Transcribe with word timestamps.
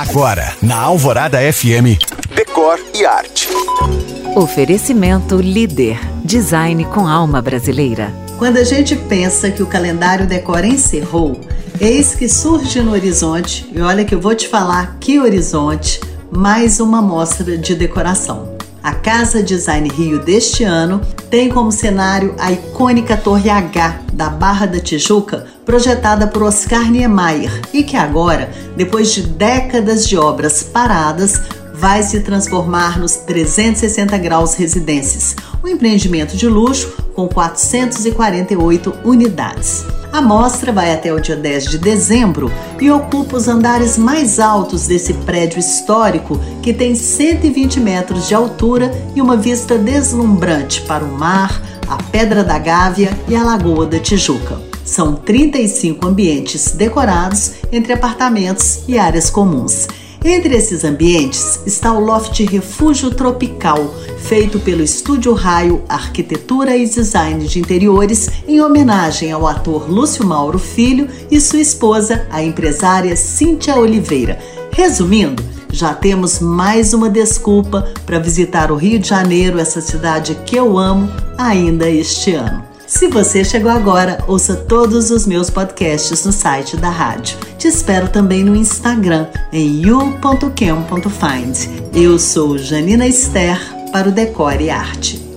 Agora, 0.00 0.54
na 0.62 0.78
Alvorada 0.78 1.38
FM, 1.52 2.00
Decor 2.34 2.80
e 2.94 3.04
Arte. 3.04 3.46
Oferecimento 4.34 5.36
Líder. 5.36 6.00
Design 6.24 6.86
com 6.86 7.06
alma 7.06 7.42
brasileira. 7.42 8.10
Quando 8.38 8.56
a 8.56 8.64
gente 8.64 8.96
pensa 8.96 9.50
que 9.50 9.62
o 9.62 9.66
calendário 9.66 10.26
Decor 10.26 10.64
encerrou, 10.64 11.38
eis 11.78 12.14
que 12.14 12.30
surge 12.30 12.80
no 12.80 12.92
horizonte, 12.92 13.70
e 13.74 13.82
olha 13.82 14.02
que 14.02 14.14
eu 14.14 14.20
vou 14.22 14.34
te 14.34 14.48
falar 14.48 14.96
que 14.98 15.20
horizonte, 15.20 16.00
mais 16.30 16.80
uma 16.80 17.02
mostra 17.02 17.58
de 17.58 17.74
decoração. 17.74 18.56
A 18.82 18.94
Casa 18.94 19.42
Design 19.42 19.86
Rio 19.90 20.18
deste 20.18 20.64
ano 20.64 21.02
tem 21.28 21.50
como 21.50 21.70
cenário 21.70 22.34
a 22.38 22.50
icônica 22.50 23.18
Torre 23.18 23.50
H 23.50 24.00
da 24.20 24.28
Barra 24.28 24.66
da 24.66 24.78
Tijuca, 24.78 25.46
projetada 25.64 26.26
por 26.26 26.42
Oscar 26.42 26.90
Niemeyer 26.90 27.62
e 27.72 27.82
que 27.82 27.96
agora, 27.96 28.50
depois 28.76 29.14
de 29.14 29.22
décadas 29.22 30.06
de 30.06 30.14
obras 30.18 30.62
paradas, 30.62 31.40
vai 31.72 32.02
se 32.02 32.20
transformar 32.20 32.98
nos 32.98 33.16
360 33.16 34.18
graus 34.18 34.52
residências, 34.52 35.34
um 35.64 35.68
empreendimento 35.68 36.36
de 36.36 36.46
luxo 36.46 36.92
com 37.14 37.26
448 37.26 38.94
unidades. 39.06 39.86
A 40.12 40.20
mostra 40.20 40.70
vai 40.70 40.92
até 40.92 41.14
o 41.14 41.18
dia 41.18 41.36
10 41.36 41.64
de 41.70 41.78
dezembro 41.78 42.52
e 42.78 42.90
ocupa 42.90 43.38
os 43.38 43.48
andares 43.48 43.96
mais 43.96 44.38
altos 44.38 44.86
desse 44.86 45.14
prédio 45.14 45.58
histórico 45.58 46.38
que 46.62 46.74
tem 46.74 46.94
120 46.94 47.80
metros 47.80 48.28
de 48.28 48.34
altura 48.34 48.92
e 49.16 49.22
uma 49.22 49.38
vista 49.38 49.78
deslumbrante 49.78 50.82
para 50.82 51.04
o 51.04 51.10
mar, 51.10 51.62
a 51.90 51.96
Pedra 51.96 52.44
da 52.44 52.56
Gávea 52.56 53.10
e 53.28 53.34
a 53.34 53.42
Lagoa 53.42 53.84
da 53.84 53.98
Tijuca. 53.98 54.60
São 54.84 55.16
35 55.16 56.06
ambientes 56.06 56.70
decorados 56.70 57.54
entre 57.72 57.92
apartamentos 57.92 58.84
e 58.86 58.96
áreas 58.96 59.28
comuns. 59.28 59.88
Entre 60.24 60.54
esses 60.54 60.84
ambientes 60.84 61.58
está 61.66 61.92
o 61.92 61.98
loft 61.98 62.38
Refúgio 62.44 63.10
Tropical, 63.10 63.92
feito 64.18 64.60
pelo 64.60 64.84
Estúdio 64.84 65.32
Raio 65.32 65.82
Arquitetura 65.88 66.76
e 66.76 66.86
Design 66.86 67.44
de 67.48 67.58
Interiores, 67.58 68.28
em 68.46 68.60
homenagem 68.60 69.32
ao 69.32 69.44
ator 69.44 69.90
Lúcio 69.90 70.24
Mauro 70.24 70.60
Filho 70.60 71.08
e 71.28 71.40
sua 71.40 71.60
esposa, 71.60 72.24
a 72.30 72.40
empresária 72.40 73.16
Cíntia 73.16 73.76
Oliveira. 73.76 74.38
Resumindo, 74.70 75.42
já 75.72 75.94
temos 75.94 76.40
mais 76.40 76.92
uma 76.92 77.08
desculpa 77.08 77.88
para 78.04 78.18
visitar 78.18 78.70
o 78.70 78.76
Rio 78.76 78.98
de 78.98 79.08
Janeiro, 79.08 79.58
essa 79.58 79.80
cidade 79.80 80.34
que 80.46 80.56
eu 80.56 80.78
amo, 80.78 81.10
ainda 81.38 81.88
este 81.88 82.34
ano. 82.34 82.70
Se 82.86 83.06
você 83.06 83.44
chegou 83.44 83.70
agora, 83.70 84.24
ouça 84.26 84.56
todos 84.56 85.12
os 85.12 85.24
meus 85.24 85.48
podcasts 85.48 86.24
no 86.24 86.32
site 86.32 86.76
da 86.76 86.90
rádio. 86.90 87.38
Te 87.56 87.68
espero 87.68 88.08
também 88.08 88.42
no 88.42 88.56
Instagram, 88.56 89.28
em 89.52 89.80
you.cam.find. 89.80 91.68
Eu 91.94 92.18
sou 92.18 92.58
Janina 92.58 93.06
Esther 93.06 93.60
para 93.92 94.08
o 94.08 94.12
Decore 94.12 94.64
e 94.64 94.70
Arte. 94.70 95.29